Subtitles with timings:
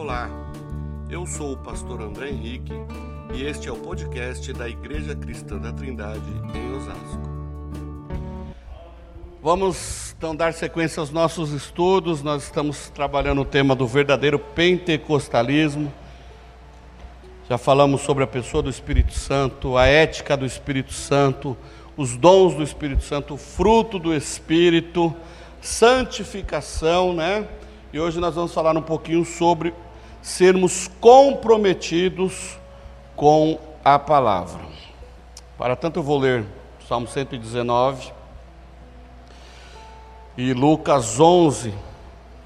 [0.00, 0.30] Olá,
[1.10, 2.72] eu sou o pastor André Henrique
[3.34, 6.22] e este é o podcast da Igreja Cristã da Trindade
[6.54, 7.28] em Osasco.
[9.42, 12.22] Vamos então dar sequência aos nossos estudos.
[12.22, 15.92] Nós estamos trabalhando o tema do verdadeiro pentecostalismo.
[17.48, 21.56] Já falamos sobre a pessoa do Espírito Santo, a ética do Espírito Santo,
[21.96, 25.12] os dons do Espírito Santo, o fruto do Espírito,
[25.60, 27.48] santificação, né?
[27.92, 29.74] E hoje nós vamos falar um pouquinho sobre
[30.22, 32.58] sermos comprometidos
[33.16, 34.60] com a palavra.
[35.56, 36.44] Para tanto, eu vou ler
[36.86, 38.12] Salmo 119
[40.36, 41.74] e Lucas 11,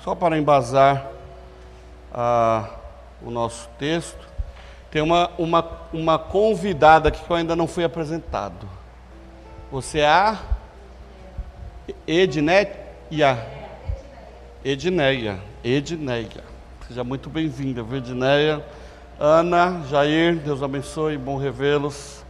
[0.03, 1.07] só para embasar
[2.13, 2.71] ah,
[3.23, 4.29] o nosso texto.
[4.91, 8.69] Tem uma, uma, uma convidada aqui que eu ainda não fui apresentado.
[9.71, 10.39] Você é a
[12.07, 13.47] Edneia.
[14.65, 15.41] Edneia.
[15.65, 16.52] Edneia.
[16.93, 18.63] Seja muito bem-vinda, Virginéia,
[19.19, 22.23] Ana, Jair, Deus abençoe, bom revê-los.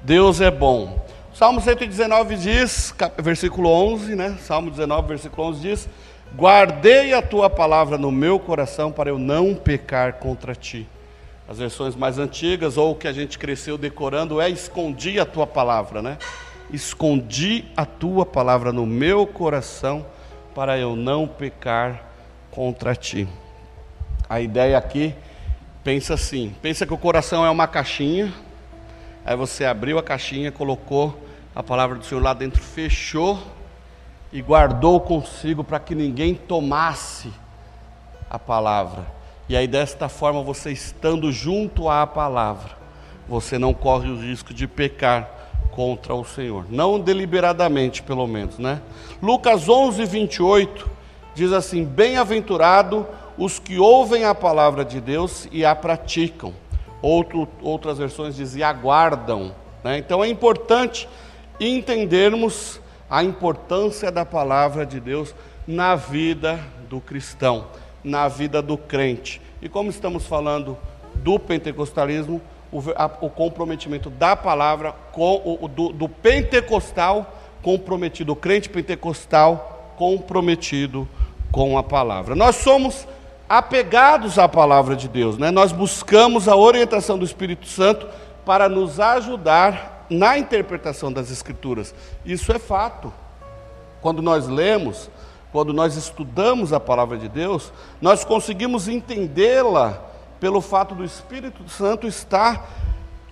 [0.00, 1.04] Deus é bom.
[1.34, 4.38] Salmo 119 diz, versículo 11, né?
[4.40, 5.88] Salmo 19, versículo 11 diz:
[6.34, 10.88] Guardei a tua palavra no meu coração para eu não pecar contra ti.
[11.46, 16.00] As versões mais antigas, ou que a gente cresceu decorando, é escondi a tua palavra,
[16.00, 16.16] né?
[16.72, 20.06] Escondi a tua palavra no meu coração
[20.54, 22.02] para eu não pecar
[22.50, 23.28] contra ti.
[24.30, 25.12] A ideia aqui,
[25.82, 28.32] pensa assim: pensa que o coração é uma caixinha,
[29.26, 31.20] aí você abriu a caixinha, colocou
[31.52, 33.42] a palavra do Senhor lá dentro, fechou
[34.32, 37.32] e guardou consigo para que ninguém tomasse
[38.30, 39.04] a palavra.
[39.48, 42.70] E aí, desta forma, você estando junto à palavra,
[43.28, 45.28] você não corre o risco de pecar
[45.72, 46.66] contra o Senhor.
[46.70, 48.80] Não deliberadamente, pelo menos, né?
[49.20, 50.88] Lucas 11, 28
[51.34, 53.04] diz assim: Bem-aventurado
[53.38, 56.52] os que ouvem a palavra de Deus e a praticam.
[57.02, 59.54] Outro, outras versões dizem aguardam.
[59.82, 59.98] Né?
[59.98, 61.08] Então é importante
[61.58, 65.34] entendermos a importância da palavra de Deus
[65.66, 67.66] na vida do cristão,
[68.04, 69.40] na vida do crente.
[69.62, 70.76] E como estamos falando
[71.16, 72.40] do pentecostalismo,
[72.72, 79.94] o, a, o comprometimento da palavra com o, do, do pentecostal comprometido, o crente pentecostal
[79.96, 81.08] comprometido
[81.50, 82.34] com a palavra.
[82.34, 83.06] Nós somos
[83.50, 85.50] apegados à palavra de Deus, né?
[85.50, 88.06] Nós buscamos a orientação do Espírito Santo
[88.46, 91.92] para nos ajudar na interpretação das Escrituras.
[92.24, 93.12] Isso é fato.
[94.00, 95.10] Quando nós lemos,
[95.50, 100.00] quando nós estudamos a palavra de Deus, nós conseguimos entendê-la
[100.38, 102.70] pelo fato do Espírito Santo estar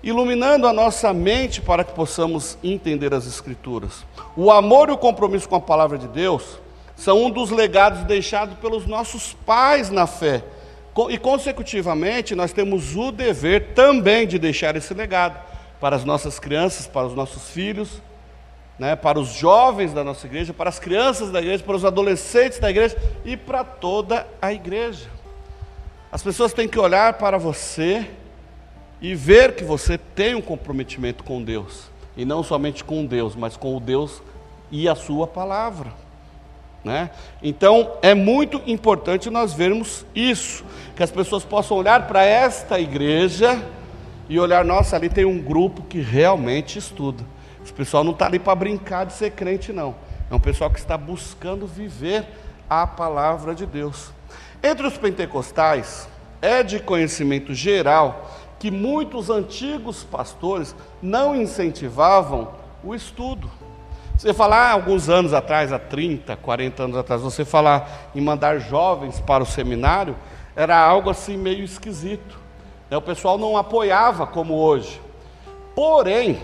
[0.02, 4.04] iluminando a nossa mente para que possamos entender as Escrituras.
[4.36, 6.58] O amor e o compromisso com a palavra de Deus
[6.98, 10.42] são um dos legados deixados pelos nossos pais na fé.
[11.08, 15.40] E, consecutivamente, nós temos o dever também de deixar esse legado
[15.80, 18.02] para as nossas crianças, para os nossos filhos,
[18.76, 22.58] né, para os jovens da nossa igreja, para as crianças da igreja, para os adolescentes
[22.58, 25.08] da igreja e para toda a igreja.
[26.10, 28.10] As pessoas têm que olhar para você
[29.00, 31.84] e ver que você tem um comprometimento com Deus,
[32.16, 34.20] e não somente com Deus, mas com o Deus
[34.68, 36.07] e a Sua palavra.
[36.84, 37.10] Né?
[37.42, 43.62] Então é muito importante nós vermos isso, que as pessoas possam olhar para esta igreja
[44.28, 47.24] e olhar, nossa, ali tem um grupo que realmente estuda.
[47.62, 49.94] Esse pessoal não está ali para brincar de ser crente, não.
[50.30, 52.26] É um pessoal que está buscando viver
[52.68, 54.12] a palavra de Deus.
[54.62, 56.08] Entre os pentecostais,
[56.40, 62.48] é de conhecimento geral que muitos antigos pastores não incentivavam
[62.82, 63.50] o estudo.
[64.18, 69.20] Você falar alguns anos atrás, há 30, 40 anos atrás, você falar em mandar jovens
[69.20, 70.16] para o seminário,
[70.56, 72.36] era algo assim meio esquisito.
[72.90, 72.96] Né?
[72.96, 75.00] O pessoal não apoiava como hoje.
[75.72, 76.40] Porém,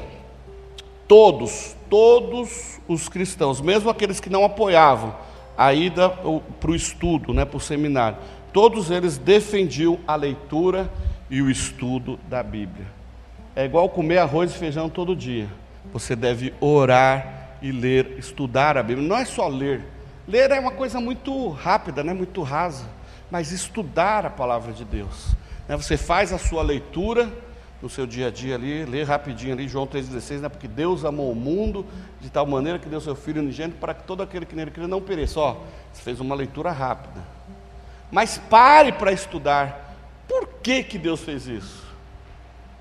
[1.09, 5.13] todos, todos os cristãos, mesmo aqueles que não apoiavam
[5.59, 6.09] a ida
[6.61, 8.19] para o estudo, né, para o seminário,
[8.53, 10.89] todos eles defendiam a leitura
[11.29, 12.87] e o estudo da Bíblia.
[13.57, 15.49] É igual comer arroz e feijão todo dia.
[15.93, 19.09] Você deve orar e ler, estudar a Bíblia.
[19.09, 19.83] Não é só ler.
[20.29, 22.13] Ler é uma coisa muito rápida, né?
[22.13, 22.85] muito rasa.
[23.31, 25.35] Mas estudar a palavra de Deus.
[25.67, 25.75] Né?
[25.75, 27.33] Você faz a sua leitura
[27.81, 30.49] no seu dia a dia ali, lê rapidinho ali, João 3,16, né?
[30.51, 31.87] porque Deus amou o mundo
[32.21, 34.87] de tal maneira que deu seu Filho unigênito para que todo aquele que nele crê
[34.87, 35.41] não pereça.
[35.41, 35.57] Ó,
[35.91, 37.23] você fez uma leitura rápida.
[38.13, 39.97] Mas pare para estudar.
[40.29, 41.83] Por que, que Deus fez isso?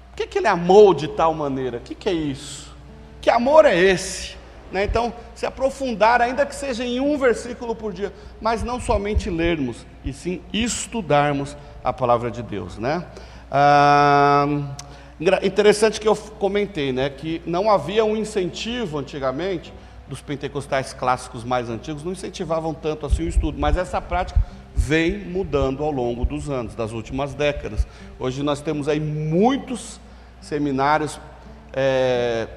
[0.09, 1.77] Por que, que Ele amou de tal maneira?
[1.77, 2.75] O que, que é isso?
[3.21, 4.42] Que amor é esse?
[4.73, 4.83] Né?
[4.83, 8.11] Então, se aprofundar, ainda que seja em um versículo por dia,
[8.41, 13.05] mas não somente lermos, e sim estudarmos a palavra de Deus, né?
[13.51, 14.47] Ah,
[15.43, 19.71] interessante que eu comentei, né, que não havia um incentivo antigamente
[20.07, 24.43] dos pentecostais clássicos mais antigos, não incentivavam tanto assim o estudo, mas essa prática
[24.75, 27.87] vem mudando ao longo dos anos, das últimas décadas.
[28.19, 29.99] Hoje nós temos aí muitos
[30.41, 31.19] seminários
[31.71, 32.47] é,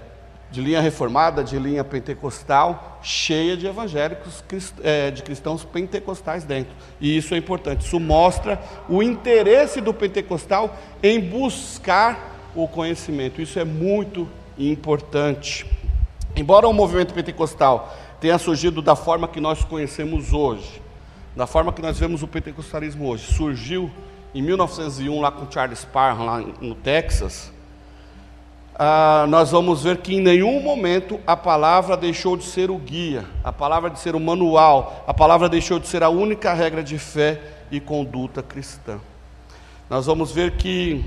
[0.57, 4.43] de linha reformada, de linha pentecostal, cheia de evangélicos,
[4.83, 6.75] é, de cristãos pentecostais dentro.
[6.99, 7.85] E isso é importante.
[7.85, 8.59] Isso mostra
[8.89, 13.43] o interesse do pentecostal em buscar o conhecimento.
[13.43, 14.27] Isso é muito
[14.59, 15.71] importante.
[16.35, 20.81] Embora o movimento pentecostal tenha surgido da forma que nós conhecemos hoje,
[21.37, 23.91] da forma que nós vemos o pentecostalismo hoje, surgiu
[24.35, 27.53] em 1901 lá com Charles Parham, lá no Texas,
[28.79, 33.25] ah, nós vamos ver que em nenhum momento a palavra deixou de ser o guia,
[33.43, 36.99] a palavra de ser o manual, a palavra deixou de ser a única regra de
[36.99, 37.41] fé
[37.71, 39.01] e conduta cristã.
[39.89, 41.03] Nós vamos ver que,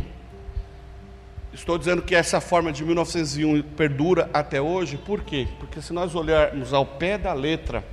[1.53, 5.47] estou dizendo que essa forma de 1901 perdura até hoje, por quê?
[5.59, 7.83] Porque se nós olharmos ao pé da letra,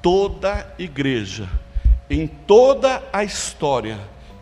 [0.00, 1.48] toda igreja,
[2.08, 3.98] em toda a história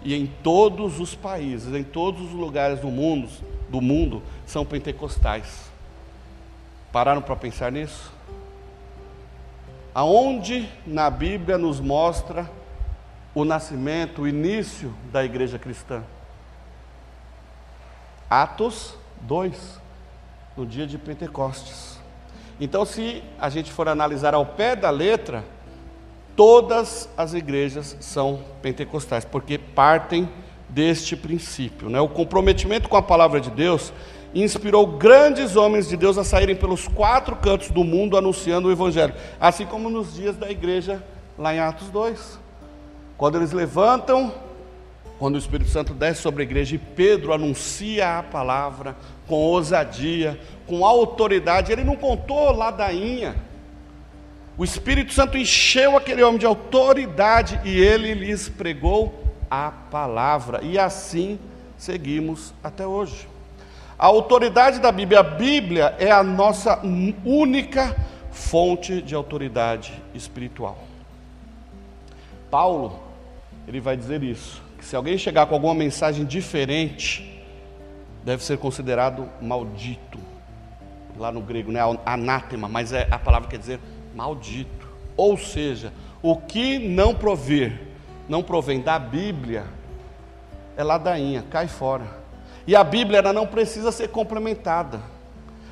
[0.09, 3.29] e em todos os países, em todos os lugares do mundo,
[3.69, 5.71] do mundo são pentecostais.
[6.91, 8.11] Pararam para pensar nisso?
[9.95, 12.51] Aonde na Bíblia nos mostra
[13.35, 16.03] o nascimento, o início da igreja cristã?
[18.31, 19.79] Atos 2,
[20.57, 22.01] no dia de Pentecostes.
[22.59, 25.45] Então, se a gente for analisar ao pé da letra,
[26.39, 30.29] todas as igrejas são pentecostais, porque partem
[30.69, 31.91] deste princípio.
[31.91, 32.01] Né?
[32.01, 33.93] O comprometimento com a palavra de Deus
[34.33, 39.15] inspirou grandes homens de Deus a saírem pelos quatro cantos do mundo anunciando o Evangelho,
[39.41, 41.03] assim como nos dias da igreja,
[41.37, 42.39] lá em Atos 2.
[43.17, 44.33] Quando eles levantam,
[45.19, 48.95] quando o Espírito Santo desce sobre a igreja e Pedro anuncia a palavra
[49.27, 50.39] com ousadia,
[50.69, 53.48] com autoridade, ele não contou ladainha.
[54.59, 60.65] O Espírito Santo encheu aquele homem de autoridade e ele lhes pregou a palavra.
[60.65, 61.39] E assim
[61.77, 63.29] seguimos até hoje.
[63.97, 66.81] A autoridade da Bíblia, a Bíblia é a nossa
[67.25, 67.97] única
[68.33, 70.77] fonte de autoridade espiritual.
[72.51, 72.99] Paulo,
[73.67, 77.45] ele vai dizer isso, que se alguém chegar com alguma mensagem diferente,
[78.25, 80.19] deve ser considerado maldito.
[81.17, 81.81] Lá no grego, né?
[82.05, 83.81] Anátema, mas é, a palavra quer dizer
[84.19, 84.89] maldito.
[85.17, 87.81] Ou seja, o que não prover
[88.29, 89.65] não provém da Bíblia,
[90.77, 92.05] é ladainha, cai fora.
[92.67, 95.01] E a Bíblia ela não precisa ser complementada.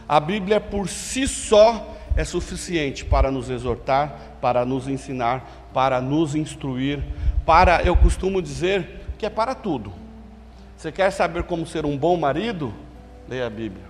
[0.08, 6.34] A Bíblia por si só é suficiente para nos exortar, para nos ensinar, para nos
[6.36, 7.02] instruir,
[7.44, 9.92] para, eu costumo dizer, que é para tudo.
[10.76, 12.72] Você quer saber como ser um bom marido?
[13.28, 13.84] Leia a Bíblia.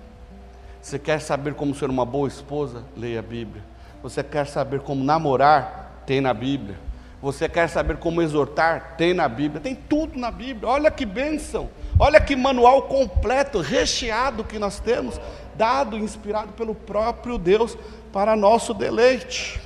[0.80, 2.82] Você quer saber como ser uma boa esposa?
[2.96, 3.62] Leia a Bíblia.
[4.06, 6.04] Você quer saber como namorar?
[6.06, 6.78] Tem na Bíblia.
[7.20, 8.94] Você quer saber como exortar?
[8.96, 10.68] Tem na Bíblia, tem tudo na Bíblia.
[10.68, 11.68] Olha que bênção,
[11.98, 15.20] olha que manual completo, recheado que nós temos,
[15.56, 17.76] dado, inspirado pelo próprio Deus
[18.12, 19.60] para nosso deleite.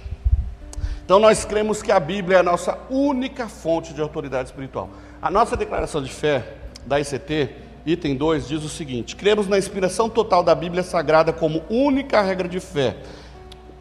[1.04, 4.88] Então nós cremos que a Bíblia é a nossa única fonte de autoridade espiritual.
[5.20, 6.54] A nossa declaração de fé
[6.87, 7.50] da ICT,
[7.84, 12.49] item 2, diz o seguinte: cremos na inspiração total da Bíblia Sagrada como única regra
[12.49, 12.97] de fé,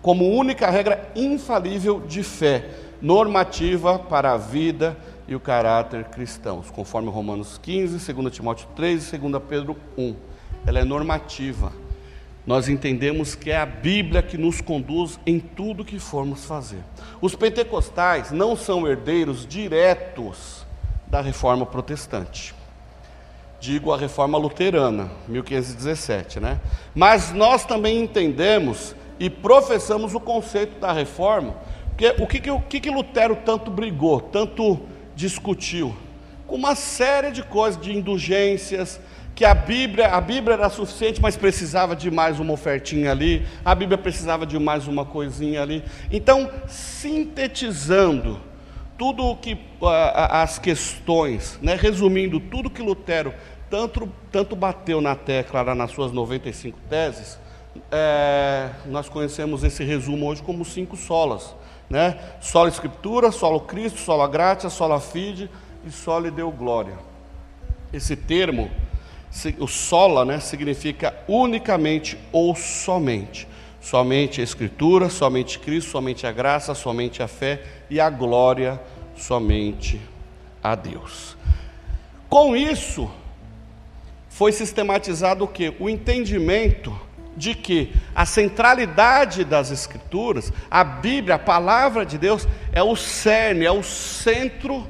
[0.02, 2.70] como única regra infalível de fé
[3.02, 9.18] normativa para a vida e o caráter cristãos, conforme Romanos 15, 2 Timóteo 3 e
[9.18, 10.16] 2 Pedro 1.
[10.66, 11.72] Ela é normativa.
[12.46, 16.80] Nós entendemos que é a Bíblia que nos conduz em tudo que formos fazer.
[17.22, 20.66] Os pentecostais não são herdeiros diretos
[21.06, 22.56] da reforma protestante.
[23.60, 26.60] Digo a reforma luterana, 1517, né?
[26.96, 31.56] Mas nós também entendemos e professamos o conceito da reforma
[32.00, 34.80] porque o que, que, o que, que Lutero tanto brigou, tanto
[35.14, 35.94] discutiu?
[36.48, 39.02] Com uma série de coisas, de indulgências,
[39.36, 43.76] que a Bíblia, a Bíblia era suficiente, mas precisava de mais uma ofertinha ali, a
[43.76, 45.84] Bíblia precisava de mais uma coisinha ali.
[46.10, 48.40] Então, sintetizando
[48.98, 53.34] tudo o que as questões, né, resumindo tudo que Lutero
[53.70, 57.38] tanto, tanto bateu na tecla nas suas 95 teses,
[57.92, 61.56] é, nós conhecemos esse resumo hoje como cinco solas
[61.90, 62.18] né?
[62.40, 65.50] Sola Escritura, solo Cristo, sola gratia, sola fide
[65.86, 66.98] e soli deu glória.
[67.92, 68.70] Esse termo,
[69.58, 73.48] o sola, né, significa unicamente ou somente.
[73.82, 78.80] Somente a Escritura, somente Cristo, somente a graça, somente a fé e a glória
[79.16, 80.00] somente
[80.62, 81.36] a Deus.
[82.30, 83.10] Com isso,
[84.28, 85.74] foi sistematizado o que?
[85.80, 86.96] O entendimento
[87.40, 93.66] de que a centralidade das Escrituras, a Bíblia, a palavra de Deus, é o cerne,
[93.66, 94.86] é o centro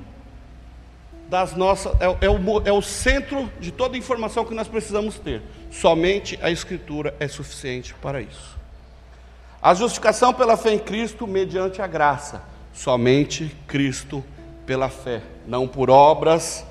[1.29, 5.19] das nossas, é, é, o, é o centro de toda a informação que nós precisamos
[5.19, 5.43] ter.
[5.69, 8.57] Somente a Escritura é suficiente para isso.
[9.61, 12.41] A justificação pela fé em Cristo mediante a graça.
[12.73, 14.25] Somente Cristo
[14.65, 15.21] pela fé.
[15.45, 16.65] Não por obras,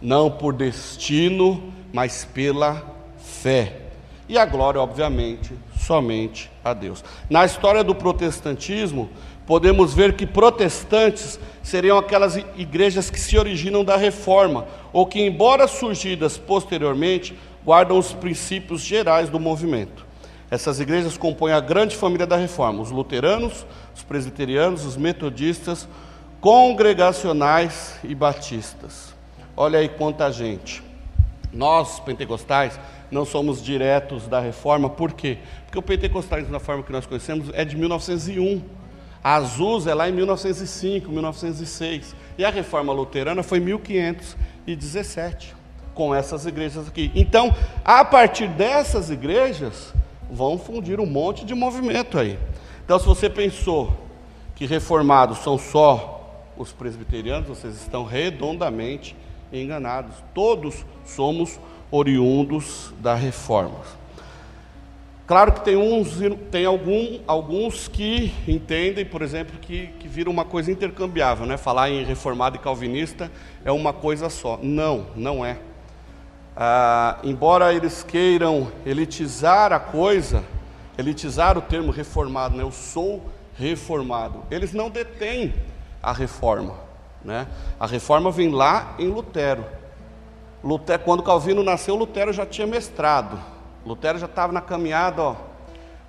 [0.00, 3.85] não por destino, mas pela fé.
[4.28, 7.04] E a glória, obviamente, somente a Deus.
[7.30, 9.08] Na história do protestantismo,
[9.46, 15.68] podemos ver que protestantes seriam aquelas igrejas que se originam da reforma, ou que, embora
[15.68, 20.04] surgidas posteriormente, guardam os princípios gerais do movimento.
[20.50, 25.88] Essas igrejas compõem a grande família da reforma: os luteranos, os presbiterianos, os metodistas,
[26.40, 29.14] congregacionais e batistas.
[29.56, 30.82] Olha aí quanta gente.
[31.52, 32.78] Nós, pentecostais,
[33.10, 35.38] não somos diretos da reforma, por quê?
[35.64, 38.62] Porque o pentecostalismo, na forma que nós conhecemos, é de 1901.
[39.22, 42.14] A Azusa é lá em 1905, 1906.
[42.38, 45.54] E a reforma luterana foi em 1517,
[45.94, 47.10] com essas igrejas aqui.
[47.14, 49.92] Então, a partir dessas igrejas,
[50.30, 52.38] vão fundir um monte de movimento aí.
[52.84, 53.92] Então, se você pensou
[54.54, 59.16] que reformados são só os presbiterianos, vocês estão redondamente
[59.52, 60.14] enganados.
[60.34, 61.58] Todos somos
[61.90, 63.80] oriundos da reforma.
[65.26, 66.18] Claro que tem, uns,
[66.52, 71.56] tem algum, alguns que entendem, por exemplo, que, que viram uma coisa intercambiável, né?
[71.56, 73.30] Falar em reformado e calvinista
[73.64, 74.56] é uma coisa só.
[74.62, 75.58] Não, não é.
[76.56, 80.44] Ah, embora eles queiram elitizar a coisa,
[80.96, 82.62] elitizar o termo reformado, né?
[82.62, 83.20] Eu sou
[83.58, 84.44] reformado.
[84.48, 85.52] Eles não detêm
[86.00, 86.74] a reforma,
[87.24, 87.48] né?
[87.80, 89.64] A reforma vem lá em Lutero.
[90.62, 93.38] Lutero, quando Calvino nasceu, Lutero já tinha mestrado.
[93.84, 95.36] Lutero já estava na caminhada, ó,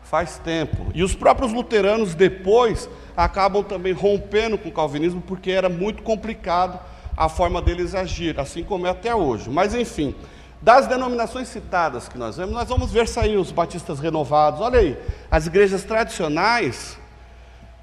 [0.04, 0.88] faz tempo.
[0.94, 6.80] E os próprios luteranos depois acabam também rompendo com o calvinismo porque era muito complicado
[7.16, 9.50] a forma deles agir, assim como é até hoje.
[9.50, 10.16] Mas enfim,
[10.62, 14.62] das denominações citadas que nós vemos, nós vamos ver sair os batistas renovados.
[14.62, 14.98] Olha aí,
[15.30, 16.98] as igrejas tradicionais,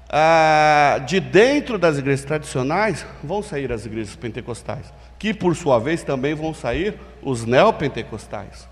[0.09, 6.03] ah, de dentro das igrejas tradicionais, vão sair as igrejas pentecostais que por sua vez
[6.03, 8.67] também vão sair os neopentecostais.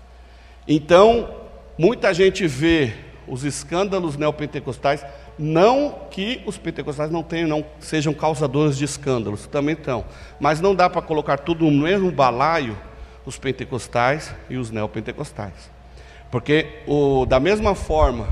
[0.68, 1.34] Então,
[1.76, 2.94] muita gente vê
[3.26, 5.04] os escândalos neopentecostais,
[5.38, 10.04] não que os pentecostais não tenham, não sejam causadores de escândalos, também estão,
[10.38, 12.78] mas não dá para colocar tudo no mesmo balaio,
[13.26, 15.70] os pentecostais e os neopentecostais.
[16.30, 18.28] Porque o, da mesma forma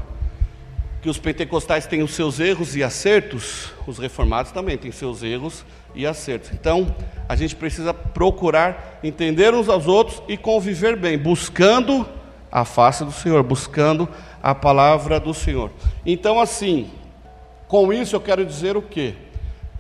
[1.03, 5.65] que os pentecostais têm os seus erros e acertos, os reformados também têm seus erros
[5.97, 6.53] e acertos.
[6.53, 6.95] Então,
[7.29, 12.09] a gente precisa procurar entender uns aos outros e conviver bem, buscando
[12.53, 14.09] a face do Senhor, buscando
[14.41, 15.73] a palavra do Senhor.
[16.07, 16.89] Então, assim,
[17.67, 19.15] com isso eu quero dizer o quê?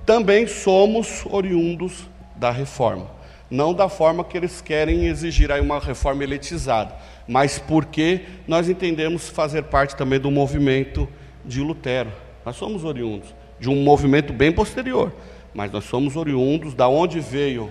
[0.04, 3.06] Também somos oriundos da reforma.
[3.52, 6.94] Não da forma que eles querem exigir aí uma reforma elitizada,
[7.28, 11.06] mas porque nós entendemos fazer parte também do movimento
[11.44, 12.10] de Lutero.
[12.46, 15.12] Nós somos oriundos de um movimento bem posterior,
[15.52, 17.70] mas nós somos oriundos da onde veio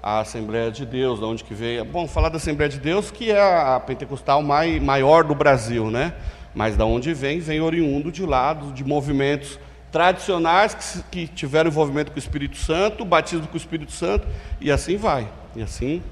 [0.00, 1.84] a Assembleia de Deus, da onde que veio.
[1.84, 6.14] Bom, falar da Assembleia de Deus, que é a pentecostal mai, maior do Brasil, né?
[6.54, 9.58] Mas da onde vem, vem oriundo de lados de movimentos
[9.96, 14.28] tradicionais que, que tiveram envolvimento com o Espírito Santo, batismo com o Espírito Santo,
[14.60, 15.26] e assim vai.
[15.54, 16.02] E assim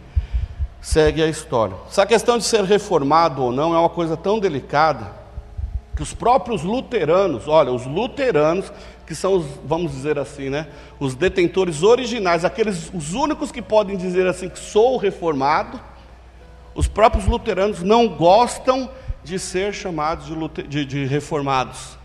[0.81, 1.77] segue a história.
[1.87, 5.13] Essa questão de ser reformado ou não é uma coisa tão delicada
[5.95, 8.73] que os próprios luteranos, olha, os luteranos
[9.07, 10.67] que são os, vamos dizer assim, né,
[10.99, 15.79] os detentores originais, aqueles os únicos que podem dizer assim que sou reformado,
[16.75, 18.89] os próprios luteranos não gostam
[19.23, 21.99] de ser chamados de, de, de reformados,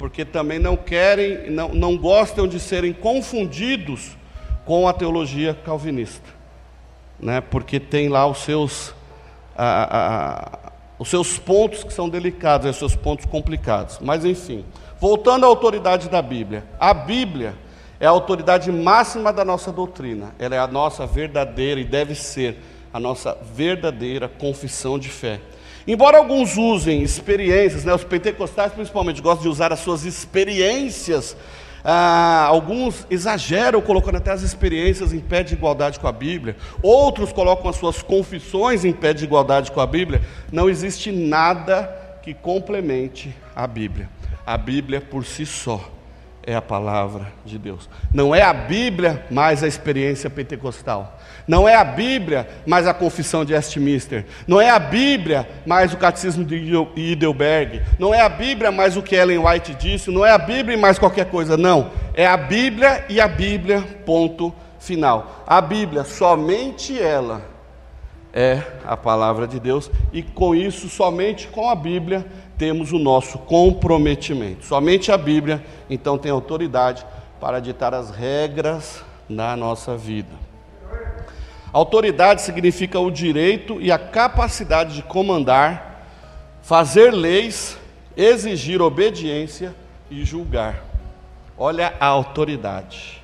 [0.00, 4.16] porque também não querem, não, não gostam de serem confundidos
[4.64, 6.28] com a teologia calvinista,
[7.20, 8.94] né, porque tem lá os seus
[10.98, 13.98] os seus pontos que são delicados, os seus pontos complicados.
[14.00, 14.64] Mas enfim,
[15.00, 16.62] Voltando à autoridade da Bíblia.
[16.78, 17.54] A Bíblia
[17.98, 20.34] é a autoridade máxima da nossa doutrina.
[20.38, 22.58] Ela é a nossa verdadeira e deve ser
[22.92, 25.40] a nossa verdadeira confissão de fé.
[25.86, 31.36] Embora alguns usem experiências, né, os pentecostais principalmente gostam de usar as suas experiências,
[31.82, 37.32] ah, alguns exageram colocando até as experiências em pé de igualdade com a Bíblia, outros
[37.32, 40.20] colocam as suas confissões em pé de igualdade com a Bíblia.
[40.52, 44.08] Não existe nada que complemente a Bíblia.
[44.46, 45.99] A Bíblia por si só
[46.42, 47.88] é a palavra de Deus.
[48.12, 51.18] Não é a Bíblia mais a experiência pentecostal.
[51.46, 54.24] Não é a Bíblia mais a confissão de Westminster.
[54.46, 56.56] Não é a Bíblia mais o catecismo de
[56.96, 57.82] Heidelberg.
[57.98, 60.10] Não é a Bíblia mais o que Ellen White disse.
[60.10, 61.56] Não é a Bíblia mais qualquer coisa.
[61.56, 61.90] Não.
[62.14, 65.44] É a Bíblia e a Bíblia, ponto final.
[65.46, 67.42] A Bíblia, somente ela,
[68.32, 69.90] é a palavra de Deus.
[70.12, 72.24] E com isso, somente com a Bíblia,
[72.60, 74.66] temos o nosso comprometimento.
[74.66, 77.06] Somente a Bíblia, então, tem autoridade
[77.40, 80.28] para ditar as regras na nossa vida.
[81.72, 86.04] Autoridade significa o direito e a capacidade de comandar,
[86.60, 87.78] fazer leis,
[88.14, 89.74] exigir obediência
[90.10, 90.84] e julgar.
[91.56, 93.22] Olha a autoridade.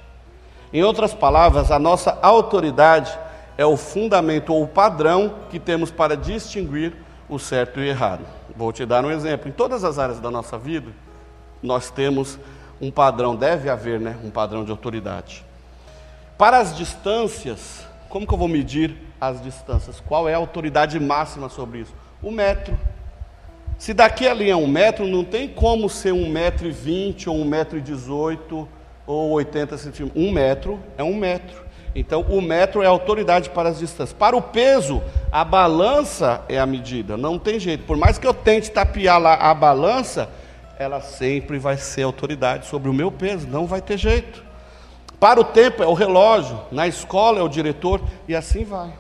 [0.73, 3.13] Em outras palavras, a nossa autoridade
[3.59, 6.95] é o fundamento ou o padrão que temos para distinguir
[7.29, 8.36] o certo e o errado.
[8.57, 9.49] Vou te dar um exemplo.
[9.49, 10.91] Em todas as áreas da nossa vida,
[11.63, 12.39] nós temos
[12.81, 15.45] um padrão, deve haver né, um padrão de autoridade.
[16.39, 20.01] Para as distâncias, como que eu vou medir as distâncias?
[20.01, 21.95] Qual é a autoridade máxima sobre isso?
[22.23, 22.79] O metro.
[23.79, 27.37] Se daqui ali é um metro, não tem como ser um metro e vinte, ou
[27.37, 28.67] um metro e dezoito,
[29.07, 30.23] ou oitenta centímetros.
[30.23, 31.66] Um metro é um metro.
[31.99, 34.13] Então, o metro é a autoridade para as distâncias.
[34.13, 37.17] Para o peso, a balança é a medida.
[37.17, 37.85] Não tem jeito.
[37.85, 40.29] Por mais que eu tente tapear lá a balança,
[40.79, 43.49] ela sempre vai ser autoridade sobre o meu peso.
[43.49, 44.45] Não vai ter jeito.
[45.19, 46.61] Para o tempo é o relógio.
[46.71, 48.03] Na escola é o diretor.
[48.29, 48.93] E assim vai.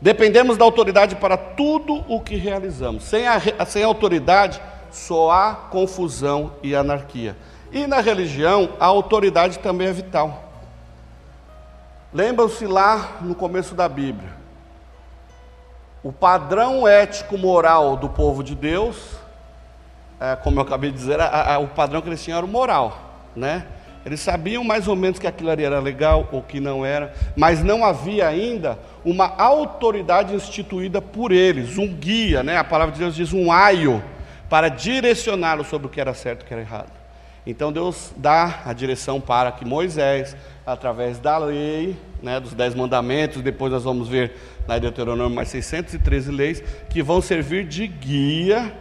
[0.00, 3.02] Dependemos da autoridade para tudo o que realizamos.
[3.02, 4.62] Sem a, sem a autoridade,
[4.92, 7.36] só há confusão e anarquia.
[7.72, 10.51] E na religião, a autoridade também é vital.
[12.12, 14.30] Lembram-se lá no começo da Bíblia.
[16.02, 19.16] O padrão ético-moral do povo de Deus,
[20.20, 22.48] é, como eu acabei de dizer, a, a, o padrão que eles tinham era o
[22.48, 23.64] moral, né?
[24.04, 27.62] Eles sabiam mais ou menos que aquilo ali era legal ou que não era, mas
[27.62, 32.58] não havia ainda uma autoridade instituída por eles, um guia, né?
[32.58, 34.02] A palavra de Deus diz um aio
[34.50, 36.90] para direcioná-lo sobre o que era certo e o que era errado.
[37.46, 40.36] Então Deus dá a direção para que Moisés,
[40.66, 44.32] através da lei, né, dos Dez Mandamentos, depois nós vamos ver
[44.66, 48.72] na Deuteronômio mais 613 leis, que vão servir de guia,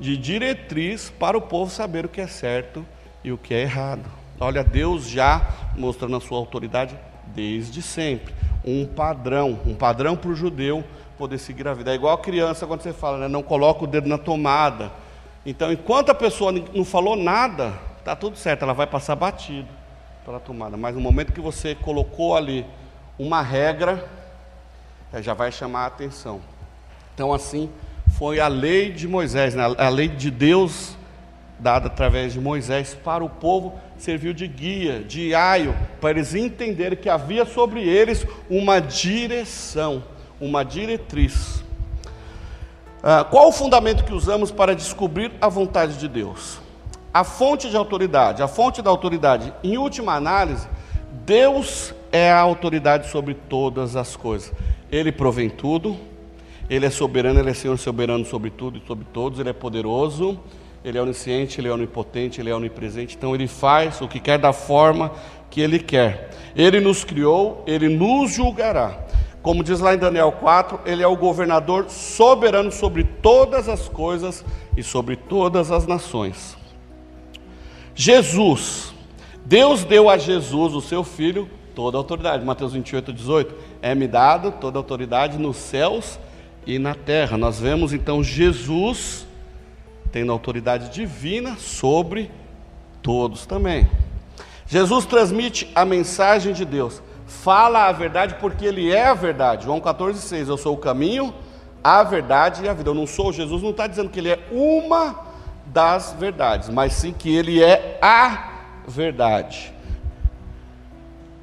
[0.00, 2.84] de diretriz para o povo saber o que é certo
[3.22, 4.04] e o que é errado.
[4.40, 6.94] Olha, Deus já mostrando a sua autoridade
[7.34, 8.34] desde sempre.
[8.64, 10.84] Um padrão, um padrão para o judeu
[11.16, 11.90] poder seguir a vida.
[11.90, 14.92] É igual a criança quando você fala, né, não coloca o dedo na tomada.
[15.44, 19.68] Então, enquanto a pessoa não falou nada, está tudo certo, ela vai passar batido
[20.24, 20.76] pela tomada.
[20.76, 22.64] Mas no momento que você colocou ali
[23.18, 24.08] uma regra,
[25.12, 26.40] é, já vai chamar a atenção.
[27.14, 27.70] Então, assim,
[28.16, 29.64] foi a lei de Moisés, né?
[29.76, 30.96] a lei de Deus
[31.58, 36.96] dada através de Moisés para o povo, serviu de guia, de aio, para eles entenderem
[36.96, 40.04] que havia sobre eles uma direção,
[40.40, 41.64] uma diretriz.
[43.02, 46.60] Ah, qual o fundamento que usamos para descobrir a vontade de Deus?
[47.12, 50.68] A fonte de autoridade, a fonte da autoridade, em última análise,
[51.24, 54.52] Deus é a autoridade sobre todas as coisas.
[54.90, 55.96] Ele provém tudo,
[56.68, 60.38] Ele é soberano, Ele é Senhor soberano sobre tudo e sobre todos, Ele é poderoso,
[60.84, 63.16] Ele é onisciente, Ele é onipotente, Ele é onipresente.
[63.16, 65.12] Então Ele faz o que quer da forma
[65.50, 66.30] que Ele quer.
[66.56, 69.06] Ele nos criou, Ele nos julgará.
[69.42, 74.44] Como diz lá em Daniel 4, Ele é o governador soberano sobre todas as coisas
[74.76, 76.56] e sobre todas as nações.
[77.94, 78.94] Jesus,
[79.44, 82.44] Deus deu a Jesus, o seu filho, toda a autoridade.
[82.44, 83.54] Mateus 28, 18.
[83.80, 86.18] É-me dado toda a autoridade nos céus
[86.66, 87.38] e na terra.
[87.38, 89.24] Nós vemos então Jesus
[90.10, 92.32] tendo autoridade divina sobre
[93.00, 93.88] todos também.
[94.66, 99.66] Jesus transmite a mensagem de Deus, fala a verdade porque Ele é a verdade.
[99.66, 100.48] João 14, 6.
[100.48, 101.32] Eu sou o caminho,
[101.82, 102.90] a verdade e a vida.
[102.90, 105.14] Eu não sou, Jesus não está dizendo que Ele é uma
[105.66, 108.50] das verdades, mas sim que Ele é a
[108.84, 109.77] verdade.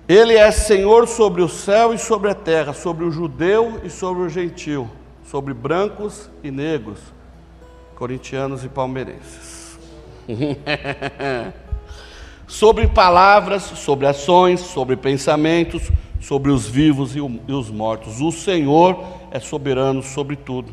[0.08, 4.22] Ele é Senhor sobre o céu e sobre a terra, sobre o judeu e sobre
[4.22, 4.88] o gentil,
[5.26, 7.00] sobre brancos e negros,
[7.96, 9.80] corintianos e palmeirenses.
[12.48, 15.92] sobre palavras, sobre ações, sobre pensamentos,
[16.22, 18.22] sobre os vivos e os mortos.
[18.22, 20.72] O Senhor é soberano sobre tudo.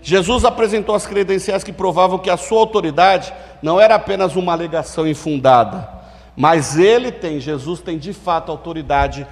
[0.00, 3.30] Jesus apresentou as credenciais que provavam que a sua autoridade
[3.62, 5.99] não era apenas uma alegação infundada,
[6.40, 9.26] mas ele tem, Jesus tem de fato autoridade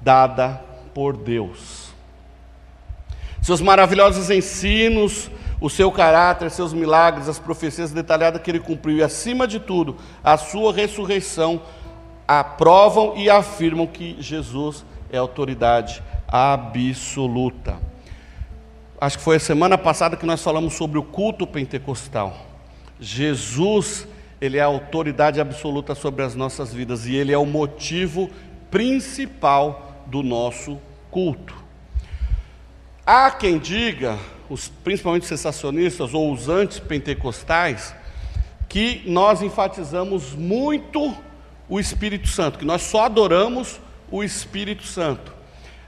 [0.00, 0.62] dada
[0.94, 1.92] por Deus.
[3.42, 5.30] Seus maravilhosos ensinos,
[5.64, 9.96] O seu caráter, seus milagres, as profecias detalhadas que ele cumpriu e, acima de tudo,
[10.22, 11.62] a sua ressurreição
[12.28, 17.78] aprovam e afirmam que Jesus é autoridade absoluta.
[19.00, 22.36] Acho que foi a semana passada que nós falamos sobre o culto pentecostal.
[23.00, 24.06] Jesus,
[24.40, 28.30] ele é a autoridade absoluta sobre as nossas vidas e ele é o motivo
[28.70, 30.78] principal do nosso
[31.10, 31.54] culto.
[33.06, 34.18] Há quem diga,
[34.48, 37.94] os, principalmente sensacionistas ou os antipentecostais,
[38.68, 41.14] que nós enfatizamos muito
[41.68, 45.32] o Espírito Santo, que nós só adoramos o Espírito Santo.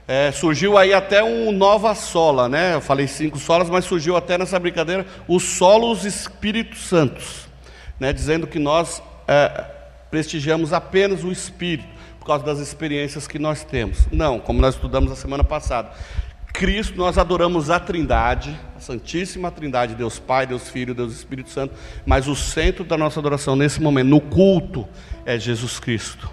[0.07, 2.75] É, surgiu aí até um nova sola, né?
[2.75, 7.46] Eu falei cinco solas, mas surgiu até nessa brincadeira os solos Espíritos Santos,
[7.99, 8.13] né?
[8.13, 9.65] Dizendo que nós é,
[10.09, 11.87] prestigiamos apenas o Espírito
[12.19, 14.07] por causa das experiências que nós temos.
[14.11, 15.91] Não, como nós estudamos na semana passada.
[16.53, 21.75] Cristo, nós adoramos a Trindade, a Santíssima Trindade, Deus Pai, Deus Filho, Deus Espírito Santo,
[22.05, 24.87] mas o centro da nossa adoração nesse momento, no culto,
[25.25, 26.27] é Jesus Cristo.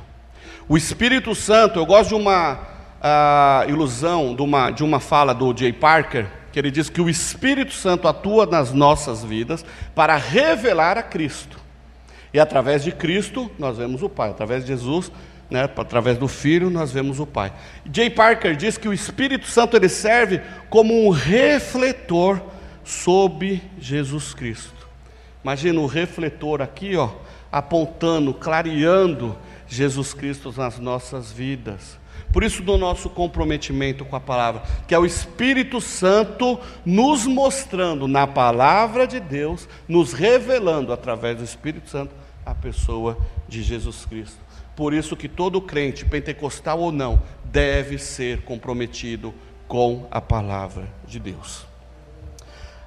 [0.66, 5.55] O Espírito Santo, eu gosto de uma uh, ilusão, de uma, de uma fala do
[5.55, 10.97] Jay Parker, que ele diz que o Espírito Santo atua nas nossas vidas para revelar
[10.97, 11.59] a Cristo.
[12.33, 15.11] E através de Cristo nós vemos o Pai, através de Jesus
[15.51, 17.53] né, através do Filho, nós vemos o Pai.
[17.93, 20.40] Jay Parker diz que o Espírito Santo ele serve
[20.71, 22.40] como um refletor
[22.85, 24.88] sobre Jesus Cristo.
[25.43, 27.11] Imagina o refletor aqui, ó,
[27.51, 29.37] apontando, clareando
[29.67, 31.99] Jesus Cristo nas nossas vidas.
[32.35, 38.09] Por isso, do nosso comprometimento com a palavra, que é o Espírito Santo nos mostrando
[38.09, 42.12] na palavra de Deus, nos revelando através do Espírito Santo
[42.44, 43.16] a pessoa
[43.47, 44.40] de Jesus Cristo.
[44.75, 49.33] Por isso que todo crente, pentecostal ou não, deve ser comprometido
[49.68, 51.64] com a palavra de Deus.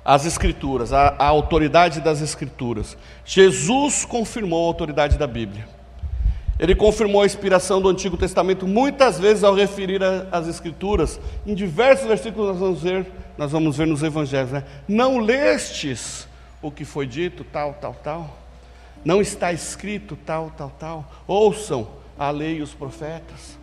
[0.04, 2.98] As Escrituras, a, a autoridade das Escrituras.
[3.24, 5.77] Jesus confirmou a autoridade da Bíblia.
[6.60, 11.20] Ele confirmou a inspiração do Antigo Testamento muitas vezes ao referir as Escrituras.
[11.46, 13.06] Em diversos versículos nós vamos ver,
[13.38, 14.64] nós vamos ver nos Evangelhos, né?
[14.88, 16.28] Não lestes
[16.62, 18.48] o que foi dito, tal, tal, tal
[19.08, 21.12] não está escrito tal, tal, tal.
[21.26, 21.88] Ouçam
[22.20, 23.58] a lei e os profetas.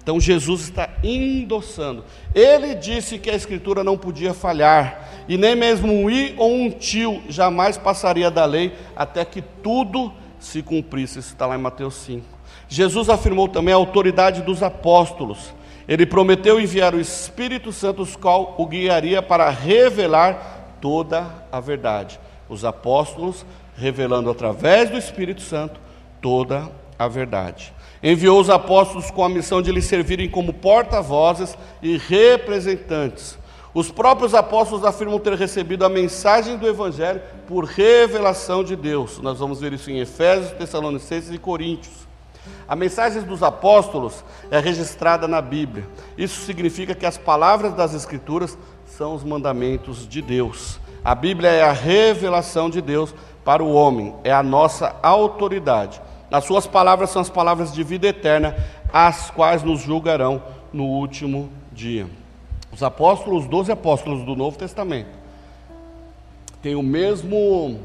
[0.00, 2.04] Então Jesus está endossando.
[2.32, 6.70] Ele disse que a escritura não podia falhar, e nem mesmo um i ou um
[6.70, 11.18] tio jamais passaria da lei até que tudo se cumprisse.
[11.18, 12.24] Isso está lá em Mateus 5.
[12.68, 15.54] Jesus afirmou também a autoridade dos apóstolos.
[15.88, 22.18] Ele prometeu enviar o Espírito Santo, o qual o guiaria para revelar toda a verdade.
[22.48, 23.44] Os apóstolos
[23.76, 25.80] revelando através do Espírito Santo
[26.20, 26.68] toda
[26.98, 27.72] a verdade.
[28.02, 33.38] Enviou os apóstolos com a missão de lhes servirem como porta-vozes e representantes.
[33.76, 39.18] Os próprios apóstolos afirmam ter recebido a mensagem do Evangelho por revelação de Deus.
[39.18, 41.92] Nós vamos ver isso em Efésios, Tessalonicenses e Coríntios.
[42.66, 45.86] A mensagem dos apóstolos é registrada na Bíblia.
[46.16, 50.80] Isso significa que as palavras das Escrituras são os mandamentos de Deus.
[51.04, 56.00] A Bíblia é a revelação de Deus para o homem, é a nossa autoridade.
[56.30, 58.56] As suas palavras são as palavras de vida eterna,
[58.90, 62.06] as quais nos julgarão no último dia.
[62.76, 65.08] Os apóstolos, os doze apóstolos do Novo Testamento,
[66.60, 67.80] têm o mesmo,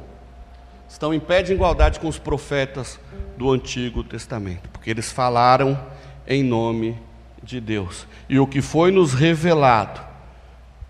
[0.89, 2.99] estão em pé de igualdade com os profetas
[3.37, 5.79] do Antigo Testamento, porque eles falaram
[6.27, 6.97] em nome
[7.41, 8.05] de Deus.
[8.27, 10.01] E o que foi nos revelado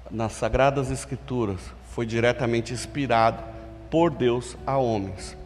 [0.09, 1.59] nas Sagradas Escrituras
[1.91, 3.43] foi diretamente inspirado
[3.87, 5.37] por Deus a homens.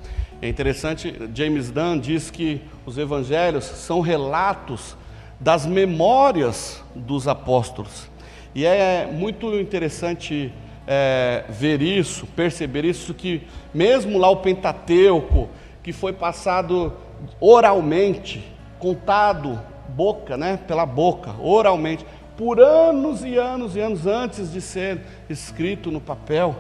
[0.41, 4.95] É interessante, James Dunn diz que os evangelhos são relatos
[5.41, 8.14] das memórias dos apóstolos.
[8.55, 10.51] E é muito interessante
[10.87, 15.49] é, ver isso, perceber isso, que mesmo lá o Pentateuco,
[15.83, 16.93] que foi passado
[17.39, 18.43] oralmente,
[18.79, 22.05] contado boca, né, pela boca, oralmente,
[22.37, 26.55] por anos e anos e anos antes de ser escrito no papel,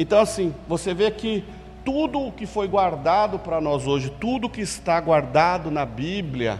[0.00, 1.44] então, assim, você vê que
[1.84, 6.58] tudo o que foi guardado para nós hoje, tudo que está guardado na Bíblia,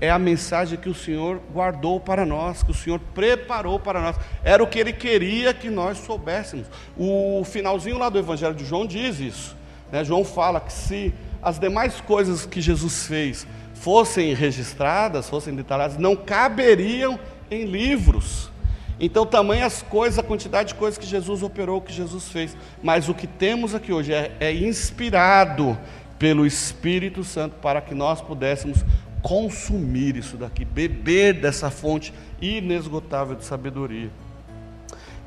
[0.00, 4.16] é a mensagem que o Senhor guardou para nós, que o Senhor preparou para nós.
[4.42, 6.66] Era o que Ele queria que nós soubéssemos.
[6.96, 9.56] O finalzinho lá do Evangelho de João diz isso.
[9.92, 10.02] Né?
[10.02, 16.16] João fala que se as demais coisas que Jesus fez fossem registradas, fossem detalhadas, não
[16.16, 17.18] caberiam
[17.50, 18.50] em livros.
[18.98, 22.54] Então, tamanho as coisas, a quantidade de coisas que Jesus operou, que Jesus fez.
[22.82, 25.78] Mas o que temos aqui hoje é, é inspirado
[26.18, 28.84] pelo Espírito Santo para que nós pudéssemos
[29.22, 34.10] consumir isso daqui, beber dessa fonte inesgotável de sabedoria.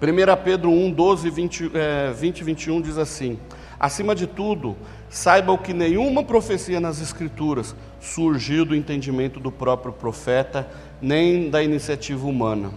[0.01, 3.39] 1 Pedro 1, 12, 20, é, 20 e 21 diz assim:
[3.79, 4.75] Acima de tudo,
[5.10, 10.67] saibam que nenhuma profecia nas Escrituras surgiu do entendimento do próprio profeta,
[11.01, 12.71] nem da iniciativa humana.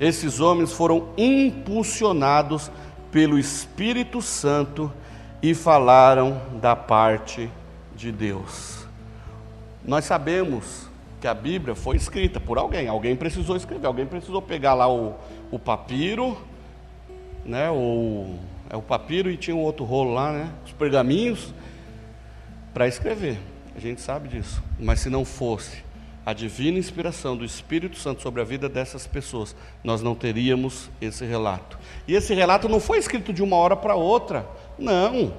[0.00, 2.70] Esses homens foram impulsionados
[3.10, 4.90] pelo Espírito Santo
[5.42, 7.50] e falaram da parte
[7.94, 8.81] de Deus.
[9.84, 10.88] Nós sabemos
[11.20, 15.14] que a Bíblia foi escrita por alguém, alguém precisou escrever, alguém precisou pegar lá o,
[15.50, 16.36] o papiro,
[17.44, 18.36] né, o,
[18.70, 21.52] é o papiro e tinha um outro rolo lá, né, os pergaminhos,
[22.72, 23.38] para escrever.
[23.76, 24.62] A gente sabe disso.
[24.78, 25.84] Mas se não fosse
[26.24, 31.24] a divina inspiração do Espírito Santo sobre a vida dessas pessoas, nós não teríamos esse
[31.24, 31.78] relato.
[32.06, 34.46] E esse relato não foi escrito de uma hora para outra.
[34.78, 35.32] Não.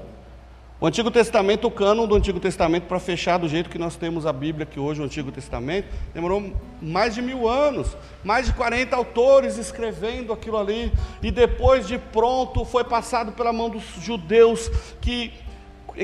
[0.84, 4.26] O Antigo Testamento, o cânon do Antigo Testamento, para fechar do jeito que nós temos
[4.26, 8.94] a Bíblia aqui hoje, o Antigo Testamento, demorou mais de mil anos, mais de 40
[8.94, 10.92] autores escrevendo aquilo ali,
[11.22, 14.70] e depois de pronto foi passado pela mão dos judeus
[15.00, 15.32] que,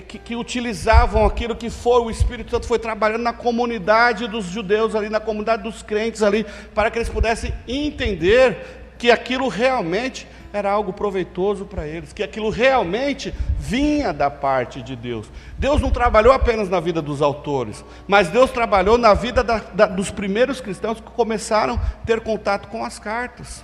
[0.08, 4.96] que, que utilizavam aquilo que foi, o Espírito Santo foi trabalhando na comunidade dos judeus
[4.96, 10.70] ali, na comunidade dos crentes ali, para que eles pudessem entender que aquilo realmente era
[10.70, 15.28] algo proveitoso para eles, que aquilo realmente vinha da parte de Deus.
[15.58, 19.86] Deus não trabalhou apenas na vida dos autores, mas Deus trabalhou na vida da, da,
[19.86, 23.64] dos primeiros cristãos que começaram a ter contato com as cartas.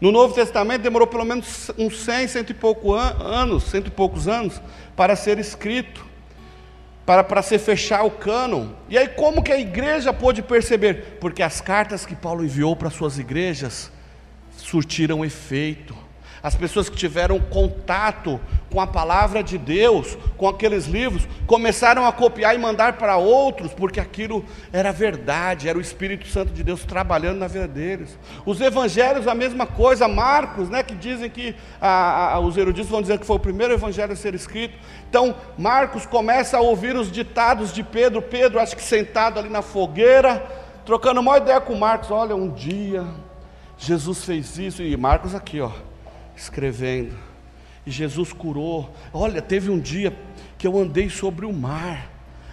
[0.00, 3.90] No Novo Testamento demorou pelo menos uns 100, cento e pouco an anos, cento e
[3.90, 4.60] poucos anos,
[4.94, 6.06] para ser escrito,
[7.04, 8.68] para, para se fechar o cânon.
[8.88, 11.18] E aí como que a igreja pôde perceber?
[11.20, 13.90] Porque as cartas que Paulo enviou para suas igrejas,
[14.66, 15.96] surtiram efeito.
[16.42, 18.38] As pessoas que tiveram contato
[18.70, 23.72] com a palavra de Deus, com aqueles livros, começaram a copiar e mandar para outros,
[23.72, 28.16] porque aquilo era verdade, era o Espírito Santo de Deus trabalhando na vida deles.
[28.44, 33.02] Os evangelhos, a mesma coisa, Marcos, né, que dizem que a, a, os eruditos vão
[33.02, 34.78] dizer que foi o primeiro evangelho a ser escrito.
[35.08, 39.62] Então, Marcos começa a ouvir os ditados de Pedro, Pedro, acho que sentado ali na
[39.62, 40.46] fogueira,
[40.84, 43.04] trocando uma ideia com Marcos: olha, um dia
[43.78, 45.70] Jesus fez isso, e Marcos aqui, ó,
[46.36, 47.14] escrevendo.
[47.86, 48.92] E Jesus curou.
[49.12, 50.16] Olha, teve um dia
[50.58, 52.10] que eu andei sobre o mar.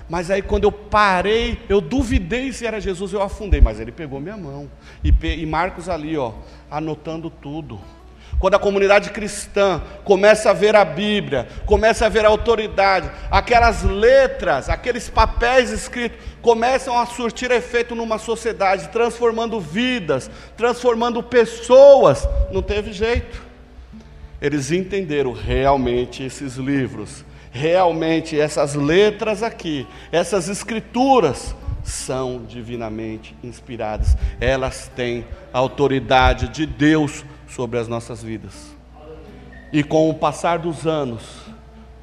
[0.09, 3.61] Mas aí quando eu parei, eu duvidei se era Jesus, eu afundei.
[3.61, 4.69] Mas ele pegou minha mão.
[5.03, 6.33] E, e Marcos ali, ó,
[6.69, 7.79] anotando tudo.
[8.39, 13.83] Quando a comunidade cristã começa a ver a Bíblia, começa a ver a autoridade, aquelas
[13.83, 22.61] letras, aqueles papéis escritos começam a surtir efeito numa sociedade, transformando vidas, transformando pessoas, não
[22.61, 23.41] teve jeito.
[24.41, 34.91] Eles entenderam realmente esses livros, realmente essas letras aqui, essas escrituras são divinamente inspiradas, elas
[34.93, 38.75] têm a autoridade de Deus sobre as nossas vidas.
[39.71, 41.23] E com o passar dos anos,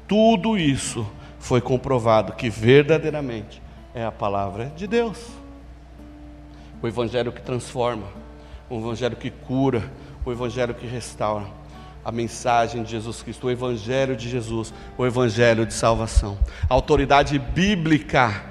[0.07, 1.05] tudo isso
[1.39, 3.61] foi comprovado que verdadeiramente
[3.93, 5.27] é a palavra de Deus.
[6.81, 8.07] O evangelho que transforma,
[8.69, 9.83] o evangelho que cura,
[10.25, 11.45] o evangelho que restaura.
[12.03, 16.37] A mensagem de Jesus Cristo, o evangelho de Jesus, o evangelho de salvação.
[16.67, 18.43] A autoridade bíblica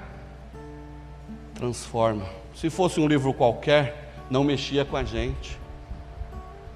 [1.54, 2.24] transforma.
[2.54, 5.58] Se fosse um livro qualquer, não mexia com a gente.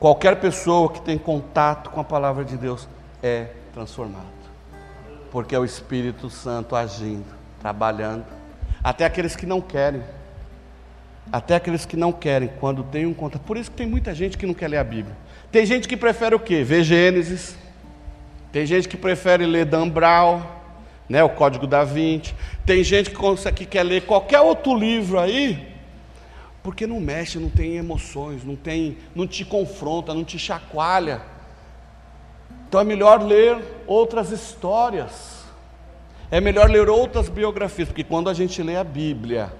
[0.04, 2.86] Qualquer pessoa que tem contato com a palavra de Deus
[3.22, 4.26] é transformado,
[5.30, 7.24] porque é o Espírito Santo agindo,
[7.58, 8.26] trabalhando.
[8.82, 10.02] Até aqueles que não querem,
[11.32, 13.40] até aqueles que não querem, quando tem um contato.
[13.44, 15.16] Por isso que tem muita gente que não quer ler a Bíblia.
[15.50, 16.62] Tem gente que prefere o quê?
[16.62, 17.56] Ver Gênesis.
[18.52, 20.42] Tem gente que prefere ler Dan Brown,
[21.08, 22.34] né, o Código da Vinci.
[22.66, 25.73] Tem gente que, que quer ler qualquer outro livro aí,
[26.64, 31.20] porque não mexe, não tem emoções, não tem, não te confronta, não te chacoalha.
[32.66, 35.44] Então é melhor ler outras histórias.
[36.30, 39.52] É melhor ler outras biografias, porque quando a gente lê a Bíblia,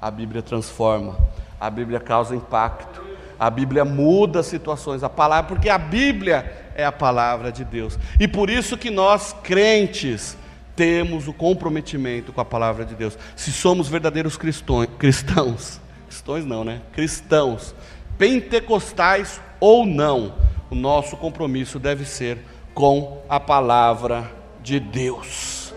[0.00, 1.18] a Bíblia transforma,
[1.60, 3.02] a Bíblia causa impacto,
[3.38, 7.98] a Bíblia muda situações, a palavra, porque a Bíblia é a palavra de Deus.
[8.20, 10.38] E por isso que nós crentes
[10.76, 13.18] temos o comprometimento com a palavra de Deus.
[13.34, 15.80] Se somos verdadeiros cristãos,
[16.14, 16.80] cristãos não, né?
[16.92, 17.74] Cristãos,
[18.16, 20.34] pentecostais ou não,
[20.70, 22.38] o nosso compromisso deve ser
[22.72, 24.30] com a palavra
[24.62, 25.74] de Deus.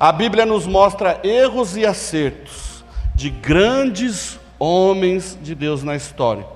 [0.00, 6.46] A Bíblia nos mostra erros e acertos de grandes homens de Deus na história,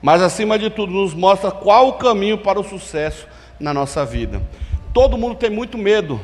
[0.00, 3.26] mas acima de tudo, nos mostra qual o caminho para o sucesso
[3.60, 4.40] na nossa vida.
[4.94, 6.20] Todo mundo tem muito medo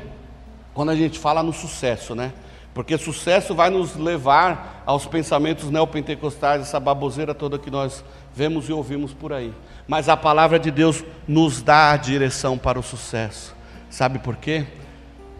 [0.73, 2.33] quando a gente fala no sucesso, né?
[2.75, 8.73] Porque sucesso vai nos levar aos pensamentos neopentecostais, essa baboseira toda que nós vemos e
[8.73, 9.55] ouvimos por aí.
[9.87, 13.55] mas a palavra de Deus nos dá a direção para o sucesso.
[13.89, 14.67] Sabe por quê?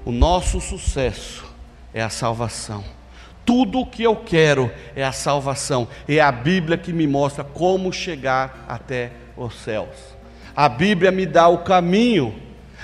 [0.05, 1.45] O nosso sucesso
[1.93, 2.85] é a salvação.
[3.45, 5.89] Tudo o que eu quero é a salvação.
[6.09, 10.15] É a Bíblia que me mostra como chegar até os céus.
[10.55, 12.35] A Bíblia me dá o caminho.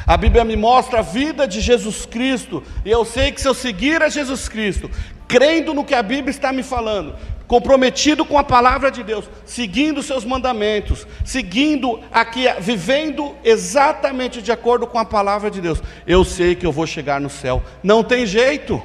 [0.07, 2.63] A Bíblia me mostra a vida de Jesus Cristo.
[2.85, 4.91] E eu sei que se eu seguir a Jesus Cristo,
[5.29, 7.15] crendo no que a Bíblia está me falando,
[7.47, 14.87] comprometido com a palavra de Deus, seguindo seus mandamentos, seguindo aqui, vivendo exatamente de acordo
[14.87, 17.63] com a palavra de Deus, eu sei que eu vou chegar no céu.
[17.83, 18.83] Não tem jeito.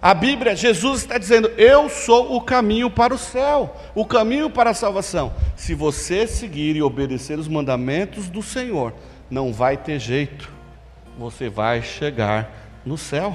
[0.00, 4.70] A Bíblia, Jesus está dizendo: Eu sou o caminho para o céu, o caminho para
[4.70, 5.32] a salvação.
[5.56, 8.94] Se você seguir e obedecer os mandamentos do Senhor,
[9.30, 10.50] não vai ter jeito,
[11.18, 12.50] você vai chegar
[12.84, 13.34] no céu.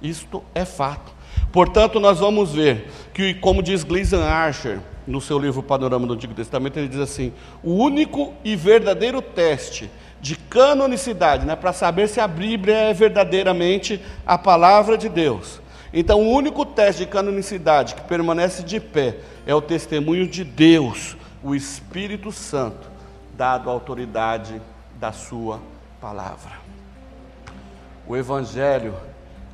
[0.00, 1.12] Isto é fato.
[1.52, 6.34] Portanto, nós vamos ver que, como diz Gleason Archer, no seu livro Panorama do Antigo
[6.34, 12.20] Testamento, ele diz assim: o único e verdadeiro teste de canonicidade, né, para saber se
[12.20, 15.60] a Bíblia é verdadeiramente a palavra de Deus.
[15.92, 21.16] Então, o único teste de canonicidade que permanece de pé é o testemunho de Deus,
[21.42, 22.90] o Espírito Santo,
[23.34, 24.60] dado a autoridade
[24.98, 25.60] da Sua
[26.00, 26.52] palavra.
[28.06, 28.94] O Evangelho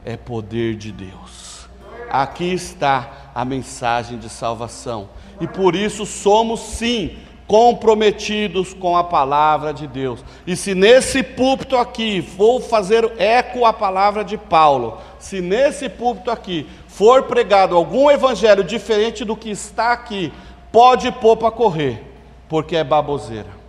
[0.04, 1.68] é poder de Deus.
[2.10, 5.08] Aqui está a mensagem de salvação.
[5.40, 10.24] E por isso somos sim comprometidos com a palavra de Deus.
[10.46, 16.30] E se nesse púlpito aqui vou fazer eco à palavra de Paulo, se nesse púlpito
[16.30, 20.32] aqui for pregado algum evangelho diferente do que está aqui,
[20.72, 22.02] pode pôr para correr,
[22.48, 23.63] porque é baboseira.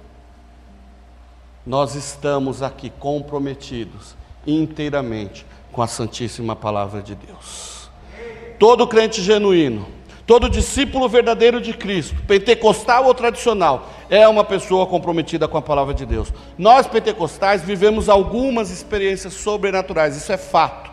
[1.66, 7.90] Nós estamos aqui comprometidos inteiramente com a Santíssima Palavra de Deus.
[8.60, 9.88] Todo crente genuíno,
[10.28, 15.96] todo discípulo verdadeiro de Cristo, pentecostal ou tradicional, é uma pessoa comprometida com a palavra
[15.96, 16.32] de Deus.
[16.56, 20.92] Nós pentecostais vivemos algumas experiências sobrenaturais, isso é fato.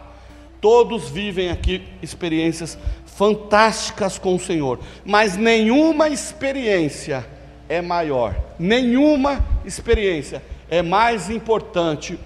[0.58, 7.26] Todos vivem aqui experiências fantásticas com o Senhor, mas nenhuma experiência
[7.68, 12.18] é maior, nenhuma experiência é mais importante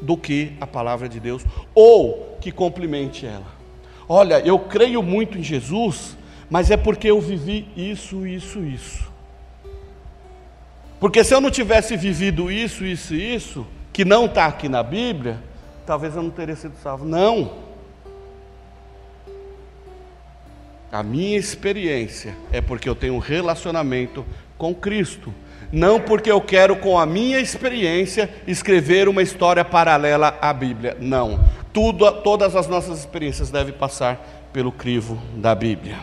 [0.00, 3.44] do que a palavra de Deus ou que complemente ela.
[4.08, 6.16] Olha, eu creio muito em Jesus,
[6.48, 9.06] mas é porque eu vivi isso, isso, isso.
[10.98, 15.38] Porque se eu não tivesse vivido isso, isso isso, que não está aqui na Bíblia,
[15.84, 17.04] talvez eu não teria sido salvo.
[17.04, 17.52] Não.
[20.90, 24.24] A minha experiência é porque eu tenho um relacionamento
[24.56, 25.34] com Cristo
[25.72, 30.96] não porque eu quero, com a minha experiência, escrever uma história paralela à Bíblia.
[31.00, 31.40] Não.
[31.72, 35.98] Tudo, todas as nossas experiências devem passar pelo crivo da Bíblia.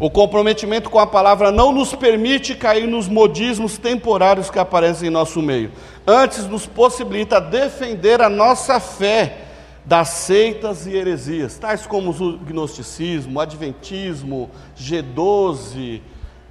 [0.00, 5.12] O comprometimento com a palavra não nos permite cair nos modismos temporários que aparecem em
[5.12, 5.72] nosso meio.
[6.06, 9.38] Antes, nos possibilita defender a nossa fé
[9.84, 16.02] das seitas e heresias, tais como o gnosticismo, o adventismo, G12,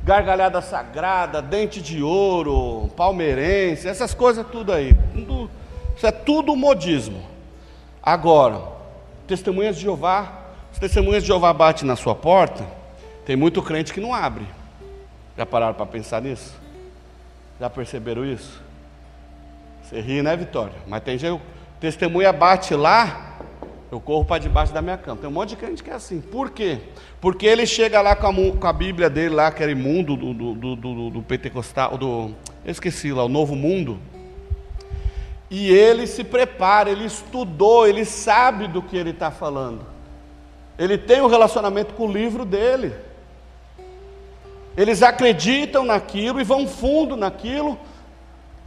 [0.08, 4.96] gargalhada sagrada, dente de ouro, palmeirense, essas coisas tudo aí.
[5.14, 5.52] Tudo,
[5.98, 7.22] isso é tudo modismo.
[8.02, 8.62] Agora,
[9.28, 12.66] testemunhas de Jeová, os testemunhas de Jeová batem na sua porta,
[13.26, 14.48] tem muito crente que não abre.
[15.38, 16.56] Já pararam para pensar nisso?
[17.60, 18.64] Já perceberam isso?
[19.84, 20.76] Você ri, né, Vitória?
[20.88, 21.42] Mas tem gente,
[21.82, 23.37] testemunha bate lá,
[23.92, 25.18] eu corro para debaixo da minha cama.
[25.22, 26.20] Tem um monte de crente que é assim.
[26.20, 26.80] Por quê?
[27.22, 30.56] Porque ele chega lá com a, com a Bíblia dele, lá, aquele mundo do, do,
[30.56, 32.32] do, do, do pentecostal, do.
[32.66, 33.98] Eu esqueci lá, o novo mundo.
[35.50, 39.86] E ele se prepara, ele estudou, ele sabe do que ele está falando.
[40.78, 42.94] Ele tem um relacionamento com o livro dele.
[44.76, 47.80] Eles acreditam naquilo e vão fundo naquilo.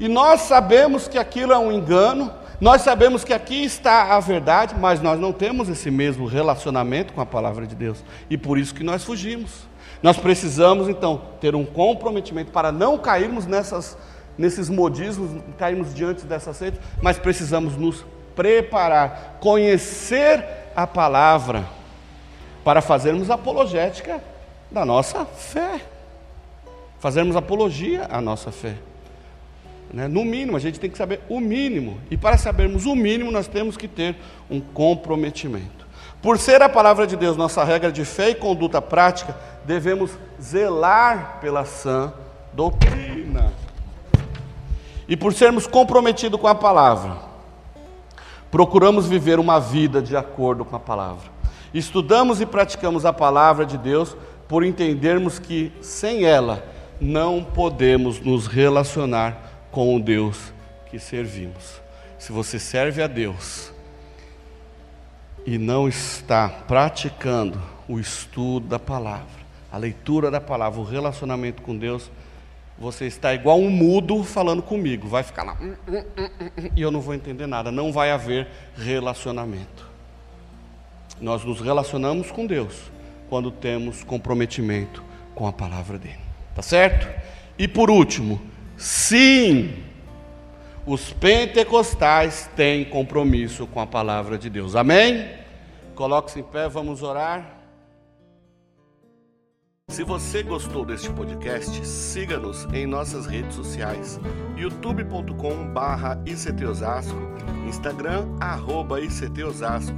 [0.00, 4.75] E nós sabemos que aquilo é um engano, nós sabemos que aqui está a verdade,
[4.79, 8.05] mas nós não temos esse mesmo relacionamento com a palavra de Deus.
[8.29, 9.66] E por isso que nós fugimos.
[10.03, 13.96] Nós precisamos então ter um comprometimento para não cairmos nessas,
[14.37, 18.05] nesses modismos, cairmos diante dessa seita, mas precisamos nos
[18.37, 20.44] preparar, conhecer
[20.77, 21.66] a palavra
[22.62, 24.22] para fazermos apologética
[24.70, 25.80] da nossa fé.
[26.99, 28.76] Fazermos apologia à nossa fé.
[29.93, 30.07] Né?
[30.07, 32.01] No mínimo, a gente tem que saber o mínimo.
[32.11, 34.16] E para sabermos o mínimo, nós temos que ter
[34.49, 35.86] um comprometimento.
[36.22, 40.11] Por ser a palavra de Deus nossa regra de fé e conduta prática, devemos
[40.41, 42.12] zelar pela sã
[42.53, 43.53] doutrina.
[45.09, 47.16] E por sermos comprometidos com a palavra,
[48.51, 51.30] procuramos viver uma vida de acordo com a palavra.
[51.72, 54.16] Estudamos e praticamos a palavra de Deus
[54.47, 56.62] por entendermos que sem ela
[57.01, 60.53] não podemos nos relacionar com o Deus
[60.91, 61.81] que servimos.
[62.18, 63.73] Se você serve a Deus
[65.47, 69.41] e não está praticando o estudo da palavra,
[69.73, 72.11] a leitura da palavra, o relacionamento com Deus,
[72.79, 76.91] você está igual um mudo falando comigo, vai ficar lá hum, hum, hum, e eu
[76.91, 79.89] não vou entender nada, não vai haver relacionamento.
[81.21, 82.91] Nós nos relacionamos com Deus
[83.29, 85.05] quando temos comprometimento
[85.35, 86.18] com a palavra dele.
[86.55, 87.09] Tá certo?
[87.59, 88.41] E por último,
[88.81, 89.85] sim,
[90.87, 94.74] os pentecostais têm compromisso com a palavra de Deus.
[94.74, 95.28] Amém?
[95.95, 97.61] Coloque-se em pé, vamos orar.
[99.91, 104.18] Se você gostou deste podcast, siga-nos em nossas redes sociais:
[104.57, 107.18] youtube.com/ictosasco,
[107.68, 109.97] Instagram arroba @ictosasco